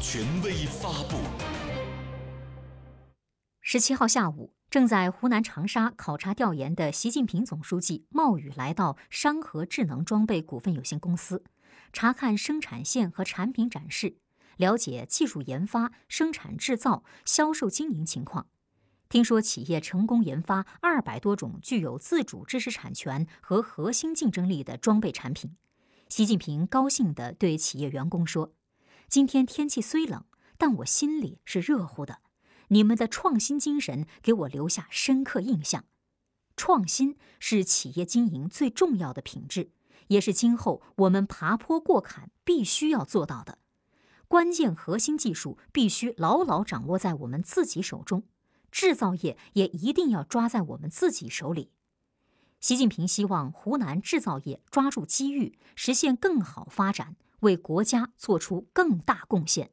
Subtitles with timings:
[0.00, 1.18] 权威发布。
[3.60, 11.44] 十七号下午，正在湖南长沙考察调研的习近平总书记冒雨来到山河智能装备股份有限公司，
[11.92, 14.16] 查看生产线和产品展示，
[14.56, 18.46] 了解技术研发、生产制造、销售经营情况。
[19.10, 25.56] 听说企业成功研发二百多种具有自主知识产权和核心竞争力的装备产品，
[26.08, 28.54] 习近平高兴地对企业员工说
[29.10, 30.24] ：“今天天气虽冷，
[30.56, 32.20] 但我心里是热乎的。
[32.68, 35.84] 你们的创新精神给我留下深刻印象。
[36.56, 39.72] 创新是企业经营最重要的品质，
[40.06, 43.58] 也是今后我们爬坡过坎必须要做到的。
[44.28, 48.22] 关键核心技术必须牢牢掌握在我们自己手中。”
[48.70, 51.72] 制造业也一定要抓在我们自己手里。
[52.60, 59.70] 习近平希望湖南制造业抓住机遇，实现更好发展，为国家做出更大贡献。